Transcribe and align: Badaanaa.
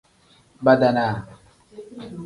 Badaanaa. 0.63 1.13